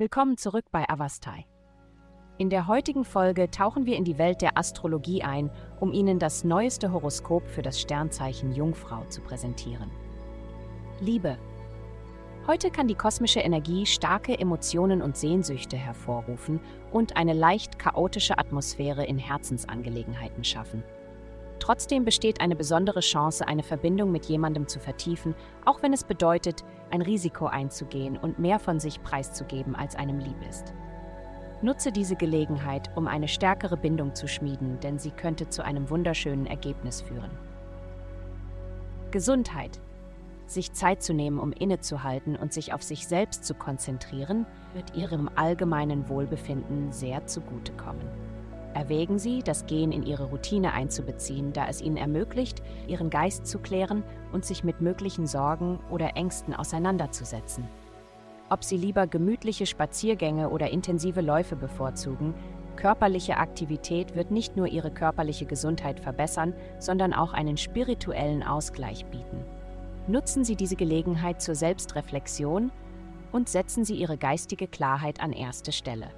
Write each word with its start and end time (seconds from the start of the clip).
Willkommen 0.00 0.38
zurück 0.38 0.64
bei 0.72 0.88
Avastai. 0.88 1.44
In 2.38 2.48
der 2.48 2.66
heutigen 2.68 3.04
Folge 3.04 3.50
tauchen 3.50 3.84
wir 3.84 3.98
in 3.98 4.04
die 4.04 4.16
Welt 4.16 4.40
der 4.40 4.56
Astrologie 4.56 5.22
ein, 5.22 5.50
um 5.78 5.92
Ihnen 5.92 6.18
das 6.18 6.42
neueste 6.42 6.90
Horoskop 6.90 7.46
für 7.46 7.60
das 7.60 7.78
Sternzeichen 7.78 8.54
Jungfrau 8.54 9.04
zu 9.10 9.20
präsentieren. 9.20 9.90
Liebe. 11.00 11.36
Heute 12.46 12.70
kann 12.70 12.88
die 12.88 12.94
kosmische 12.94 13.40
Energie 13.40 13.84
starke 13.84 14.38
Emotionen 14.38 15.02
und 15.02 15.18
Sehnsüchte 15.18 15.76
hervorrufen 15.76 16.60
und 16.92 17.18
eine 17.18 17.34
leicht 17.34 17.78
chaotische 17.78 18.38
Atmosphäre 18.38 19.04
in 19.04 19.18
Herzensangelegenheiten 19.18 20.44
schaffen. 20.44 20.82
Trotzdem 21.70 22.04
besteht 22.04 22.40
eine 22.40 22.56
besondere 22.56 22.98
Chance, 22.98 23.46
eine 23.46 23.62
Verbindung 23.62 24.10
mit 24.10 24.26
jemandem 24.26 24.66
zu 24.66 24.80
vertiefen, 24.80 25.36
auch 25.64 25.84
wenn 25.84 25.92
es 25.92 26.02
bedeutet, 26.02 26.64
ein 26.90 27.00
Risiko 27.00 27.46
einzugehen 27.46 28.16
und 28.16 28.40
mehr 28.40 28.58
von 28.58 28.80
sich 28.80 29.00
preiszugeben, 29.04 29.76
als 29.76 29.94
einem 29.94 30.18
lieb 30.18 30.34
ist. 30.48 30.74
Nutze 31.62 31.92
diese 31.92 32.16
Gelegenheit, 32.16 32.90
um 32.96 33.06
eine 33.06 33.28
stärkere 33.28 33.76
Bindung 33.76 34.16
zu 34.16 34.26
schmieden, 34.26 34.80
denn 34.80 34.98
sie 34.98 35.12
könnte 35.12 35.48
zu 35.48 35.64
einem 35.64 35.90
wunderschönen 35.90 36.46
Ergebnis 36.46 37.02
führen. 37.02 37.30
Gesundheit. 39.12 39.80
Sich 40.46 40.72
Zeit 40.72 41.04
zu 41.04 41.14
nehmen, 41.14 41.38
um 41.38 41.52
innezuhalten 41.52 42.34
und 42.34 42.52
sich 42.52 42.72
auf 42.72 42.82
sich 42.82 43.06
selbst 43.06 43.44
zu 43.44 43.54
konzentrieren, 43.54 44.44
wird 44.74 44.96
Ihrem 44.96 45.30
allgemeinen 45.36 46.08
Wohlbefinden 46.08 46.90
sehr 46.90 47.28
zugutekommen. 47.28 48.29
Erwägen 48.74 49.18
Sie, 49.18 49.42
das 49.42 49.66
Gehen 49.66 49.90
in 49.90 50.04
Ihre 50.04 50.24
Routine 50.24 50.72
einzubeziehen, 50.72 51.52
da 51.52 51.66
es 51.66 51.80
Ihnen 51.80 51.96
ermöglicht, 51.96 52.62
Ihren 52.86 53.10
Geist 53.10 53.46
zu 53.46 53.58
klären 53.58 54.04
und 54.32 54.44
sich 54.44 54.62
mit 54.62 54.80
möglichen 54.80 55.26
Sorgen 55.26 55.80
oder 55.90 56.16
Ängsten 56.16 56.54
auseinanderzusetzen. 56.54 57.66
Ob 58.48 58.62
Sie 58.62 58.76
lieber 58.76 59.06
gemütliche 59.06 59.66
Spaziergänge 59.66 60.50
oder 60.50 60.70
intensive 60.70 61.20
Läufe 61.20 61.56
bevorzugen, 61.56 62.34
körperliche 62.76 63.36
Aktivität 63.38 64.14
wird 64.14 64.30
nicht 64.30 64.56
nur 64.56 64.68
Ihre 64.68 64.92
körperliche 64.92 65.46
Gesundheit 65.46 65.98
verbessern, 65.98 66.54
sondern 66.78 67.12
auch 67.12 67.32
einen 67.32 67.56
spirituellen 67.56 68.44
Ausgleich 68.44 69.04
bieten. 69.06 69.44
Nutzen 70.06 70.44
Sie 70.44 70.56
diese 70.56 70.76
Gelegenheit 70.76 71.42
zur 71.42 71.56
Selbstreflexion 71.56 72.70
und 73.32 73.48
setzen 73.48 73.84
Sie 73.84 73.94
Ihre 73.94 74.16
geistige 74.16 74.68
Klarheit 74.68 75.20
an 75.20 75.32
erste 75.32 75.72
Stelle. 75.72 76.08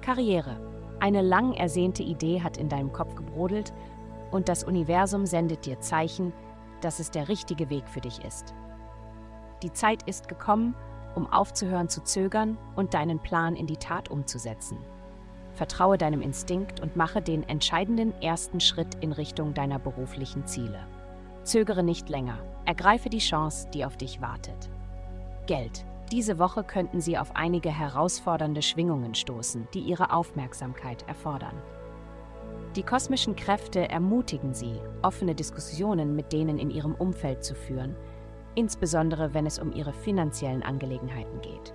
Karriere 0.00 0.56
eine 1.00 1.22
lang 1.22 1.52
ersehnte 1.52 2.02
Idee 2.02 2.42
hat 2.42 2.56
in 2.56 2.68
deinem 2.68 2.92
Kopf 2.92 3.14
gebrodelt 3.14 3.72
und 4.30 4.48
das 4.48 4.64
Universum 4.64 5.26
sendet 5.26 5.66
dir 5.66 5.80
Zeichen, 5.80 6.32
dass 6.80 6.98
es 6.98 7.10
der 7.10 7.28
richtige 7.28 7.70
Weg 7.70 7.88
für 7.88 8.00
dich 8.00 8.24
ist. 8.24 8.54
Die 9.62 9.72
Zeit 9.72 10.02
ist 10.04 10.28
gekommen, 10.28 10.74
um 11.14 11.26
aufzuhören 11.32 11.88
zu 11.88 12.02
zögern 12.02 12.58
und 12.76 12.94
deinen 12.94 13.18
Plan 13.18 13.56
in 13.56 13.66
die 13.66 13.78
Tat 13.78 14.10
umzusetzen. 14.10 14.78
Vertraue 15.54 15.96
deinem 15.96 16.20
Instinkt 16.20 16.80
und 16.80 16.96
mache 16.96 17.22
den 17.22 17.42
entscheidenden 17.48 18.12
ersten 18.20 18.60
Schritt 18.60 18.96
in 19.00 19.12
Richtung 19.12 19.54
deiner 19.54 19.78
beruflichen 19.78 20.46
Ziele. 20.46 20.80
Zögere 21.44 21.82
nicht 21.82 22.10
länger, 22.10 22.38
ergreife 22.66 23.08
die 23.08 23.18
Chance, 23.18 23.68
die 23.72 23.86
auf 23.86 23.96
dich 23.96 24.20
wartet. 24.20 24.68
Geld. 25.46 25.86
Diese 26.12 26.38
Woche 26.38 26.62
könnten 26.62 27.00
Sie 27.00 27.18
auf 27.18 27.34
einige 27.34 27.70
herausfordernde 27.70 28.62
Schwingungen 28.62 29.14
stoßen, 29.14 29.66
die 29.74 29.80
Ihre 29.80 30.12
Aufmerksamkeit 30.12 31.02
erfordern. 31.08 31.60
Die 32.76 32.84
kosmischen 32.84 33.34
Kräfte 33.34 33.88
ermutigen 33.88 34.54
Sie, 34.54 34.80
offene 35.02 35.34
Diskussionen 35.34 36.14
mit 36.14 36.32
denen 36.32 36.58
in 36.58 36.70
Ihrem 36.70 36.94
Umfeld 36.94 37.42
zu 37.42 37.56
führen, 37.56 37.96
insbesondere 38.54 39.34
wenn 39.34 39.46
es 39.46 39.58
um 39.58 39.72
Ihre 39.72 39.92
finanziellen 39.92 40.62
Angelegenheiten 40.62 41.40
geht. 41.40 41.74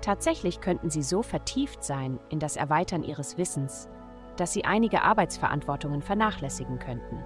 Tatsächlich 0.00 0.60
könnten 0.60 0.88
Sie 0.88 1.02
so 1.02 1.22
vertieft 1.22 1.84
sein 1.84 2.18
in 2.30 2.38
das 2.38 2.56
Erweitern 2.56 3.04
Ihres 3.04 3.36
Wissens, 3.36 3.88
dass 4.36 4.54
Sie 4.54 4.64
einige 4.64 5.02
Arbeitsverantwortungen 5.02 6.00
vernachlässigen 6.00 6.78
könnten. 6.78 7.18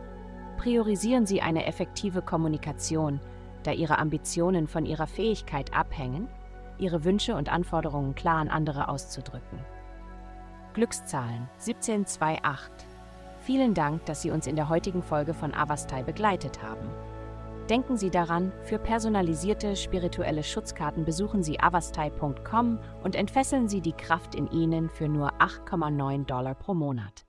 Priorisieren 0.57 1.25
Sie 1.25 1.41
eine 1.41 1.67
effektive 1.67 2.21
Kommunikation, 2.21 3.21
da 3.67 3.73
ihre 3.73 3.99
Ambitionen 3.99 4.67
von 4.67 4.87
ihrer 4.87 5.07
Fähigkeit 5.07 5.75
abhängen, 5.75 6.29
ihre 6.79 7.05
Wünsche 7.05 7.35
und 7.35 7.51
Anforderungen 7.51 8.15
klar 8.15 8.39
an 8.39 8.49
andere 8.49 8.89
auszudrücken. 8.89 9.59
Glückszahlen 10.75 11.49
1728. 11.55 12.87
Vielen 13.41 13.75
Dank, 13.75 14.05
dass 14.07 14.23
Sie 14.23 14.31
uns 14.31 14.47
in 14.47 14.57
der 14.57 14.69
heutigen 14.69 15.03
Folge 15.03 15.33
von 15.33 15.55
Avastai 15.55 16.03
begleitet 16.03 16.63
haben. 16.63 16.89
Denken 17.71 17.97
Sie 17.97 18.11
daran, 18.11 18.53
für 18.63 18.79
personalisierte 18.79 19.75
spirituelle 19.75 20.43
Schutzkarten 20.43 21.05
besuchen 21.05 21.43
Sie 21.43 21.59
avastai.com 21.59 22.79
und 23.03 23.17
entfesseln 23.17 23.69
Sie 23.69 23.81
die 23.81 23.93
Kraft 23.93 24.35
in 24.35 24.51
Ihnen 24.51 24.89
für 24.89 25.09
nur 25.09 25.33
8,9 25.41 26.27
Dollar 26.27 26.55
pro 26.55 26.75
Monat. 26.75 27.26